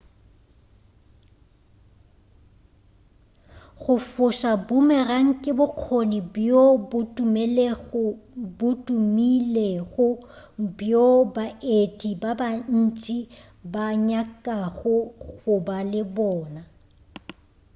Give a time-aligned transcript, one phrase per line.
[3.81, 6.63] go foša boomerang ke bokgoni bjo
[8.59, 10.07] bo tumilego
[10.77, 13.19] bjoo baeti ba bantši
[13.73, 14.95] ba nyakago
[15.37, 16.61] go ba le bona